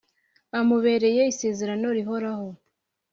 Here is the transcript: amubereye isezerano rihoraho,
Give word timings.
amubereye 0.59 1.21
isezerano 1.31 1.87
rihoraho, 1.97 2.49